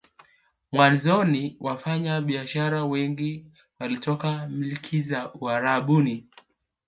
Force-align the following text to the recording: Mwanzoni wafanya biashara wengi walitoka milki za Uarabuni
Mwanzoni 0.71 1.57
wafanya 1.59 2.21
biashara 2.21 2.85
wengi 2.85 3.45
walitoka 3.79 4.47
milki 4.47 5.01
za 5.01 5.33
Uarabuni 5.33 6.29